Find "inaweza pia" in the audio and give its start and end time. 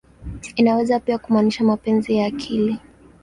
0.55-1.17